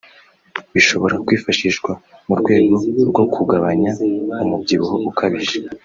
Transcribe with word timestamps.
bishobora 0.73 1.15
kwifashishwa 1.25 1.91
mu 2.27 2.33
rwego 2.39 2.75
rwo 3.09 3.23
kugabanya 3.33 3.91
umubyibuho 4.43 4.95
ukabije 5.11 5.57